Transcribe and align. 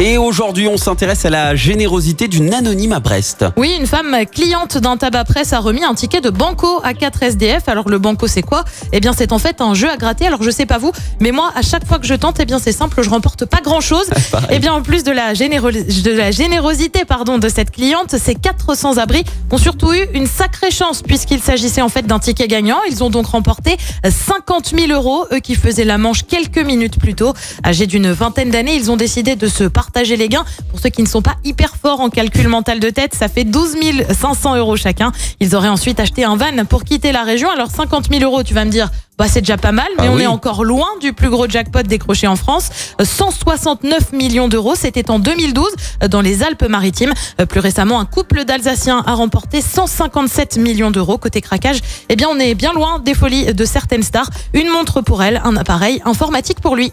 Et 0.00 0.16
aujourd'hui, 0.16 0.68
on 0.68 0.76
s'intéresse 0.76 1.24
à 1.24 1.30
la 1.30 1.56
générosité 1.56 2.28
d'une 2.28 2.54
anonyme 2.54 2.92
à 2.92 3.00
Brest. 3.00 3.44
Oui, 3.56 3.74
une 3.80 3.86
femme 3.88 4.14
cliente 4.30 4.78
d'un 4.78 4.96
tabac 4.96 5.24
presse 5.24 5.52
a 5.52 5.58
remis 5.58 5.82
un 5.82 5.92
ticket 5.94 6.20
de 6.20 6.30
banco 6.30 6.80
à 6.84 6.94
4 6.94 7.20
SDF. 7.24 7.68
Alors 7.68 7.88
le 7.88 7.98
banco 7.98 8.28
c'est 8.28 8.42
quoi? 8.42 8.64
Eh 8.92 9.00
bien 9.00 9.12
c'est 9.12 9.32
en 9.32 9.40
fait 9.40 9.60
un 9.60 9.74
jeu 9.74 9.90
à 9.90 9.96
gratter. 9.96 10.24
Alors 10.28 10.40
je 10.44 10.50
sais 10.50 10.66
pas 10.66 10.78
vous, 10.78 10.92
mais 11.18 11.32
moi 11.32 11.50
à 11.56 11.62
chaque 11.62 11.84
fois 11.84 11.98
que 11.98 12.06
je 12.06 12.14
tente, 12.14 12.36
eh 12.38 12.44
bien 12.44 12.60
c'est 12.60 12.70
simple, 12.70 13.02
je 13.02 13.10
remporte 13.10 13.44
pas 13.44 13.60
grand 13.60 13.80
chose. 13.80 14.06
eh 14.50 14.60
bien 14.60 14.72
en 14.72 14.82
plus 14.82 15.02
de 15.02 15.10
la, 15.10 15.34
généro- 15.34 15.72
de 15.72 16.10
la 16.12 16.30
générosité 16.30 17.04
pardon 17.04 17.38
de 17.38 17.48
cette 17.48 17.72
cliente, 17.72 18.16
ces 18.16 18.36
400 18.36 18.98
abris 18.98 19.24
ont 19.50 19.58
surtout 19.58 19.92
eu 19.92 20.06
une 20.14 20.28
sacrée 20.28 20.70
chance 20.70 21.02
puisqu'il 21.02 21.40
s'agissait 21.40 21.82
en 21.82 21.88
fait 21.88 22.06
d'un 22.06 22.20
ticket 22.20 22.46
gagnant. 22.46 22.78
Ils 22.88 23.02
ont 23.02 23.10
donc 23.10 23.26
remporté 23.26 23.76
50 24.08 24.74
000 24.78 24.92
euros, 24.92 25.26
eux 25.32 25.40
qui 25.40 25.56
faisaient 25.56 25.84
la 25.84 25.98
manche 25.98 26.24
quelques 26.24 26.58
minutes 26.64 27.00
plus 27.00 27.16
tôt. 27.16 27.32
Âgés 27.66 27.88
d'une 27.88 28.12
vingtaine 28.12 28.50
d'années, 28.50 28.76
ils 28.76 28.92
ont 28.92 28.96
décidé 28.96 29.34
de 29.34 29.48
se 29.48 29.64
partager 29.64 29.87
les 29.96 30.28
gains. 30.28 30.44
Pour 30.70 30.80
ceux 30.80 30.90
qui 30.90 31.02
ne 31.02 31.08
sont 31.08 31.22
pas 31.22 31.34
hyper 31.44 31.74
forts 31.76 32.00
en 32.00 32.08
calcul 32.10 32.48
mental 32.48 32.78
de 32.80 32.90
tête, 32.90 33.14
ça 33.14 33.28
fait 33.28 33.44
12 33.44 33.76
500 34.18 34.56
euros 34.56 34.76
chacun. 34.76 35.12
Ils 35.40 35.54
auraient 35.56 35.68
ensuite 35.68 35.98
acheté 36.00 36.24
un 36.24 36.36
van 36.36 36.64
pour 36.68 36.84
quitter 36.84 37.12
la 37.12 37.22
région. 37.22 37.50
Alors 37.50 37.70
50 37.70 38.08
000 38.10 38.22
euros, 38.22 38.42
tu 38.42 38.54
vas 38.54 38.64
me 38.64 38.70
dire, 38.70 38.88
bah 39.18 39.26
c'est 39.28 39.40
déjà 39.40 39.56
pas 39.56 39.72
mal, 39.72 39.88
mais 39.98 40.04
Ah 40.06 40.12
on 40.12 40.16
oui. 40.16 40.22
est 40.22 40.26
encore 40.28 40.64
loin 40.64 40.86
du 41.00 41.12
plus 41.12 41.28
gros 41.30 41.48
jackpot 41.48 41.82
décroché 41.82 42.26
en 42.28 42.36
France. 42.36 42.68
Euh, 43.00 43.04
169 43.04 44.12
millions 44.12 44.46
d'euros, 44.48 44.74
c'était 44.76 45.10
en 45.10 45.18
2012 45.18 45.66
euh, 46.04 46.08
dans 46.08 46.20
les 46.20 46.42
Alpes-Maritimes. 46.44 47.12
Euh, 47.40 47.46
Plus 47.46 47.60
récemment, 47.60 47.98
un 47.98 48.04
couple 48.06 48.44
d'Alsaciens 48.44 49.02
a 49.06 49.14
remporté 49.14 49.60
157 49.60 50.58
millions 50.58 50.90
d'euros. 50.92 51.18
Côté 51.18 51.40
craquage, 51.40 51.80
eh 52.08 52.16
bien 52.16 52.28
on 52.30 52.38
est 52.38 52.54
bien 52.54 52.72
loin 52.72 53.00
des 53.00 53.14
folies 53.14 53.52
de 53.52 53.64
certaines 53.64 54.02
stars. 54.04 54.30
Une 54.54 54.70
montre 54.70 55.00
pour 55.00 55.22
elle, 55.22 55.40
un 55.44 55.56
appareil 55.56 56.00
informatique 56.04 56.60
pour 56.60 56.76
lui. 56.76 56.92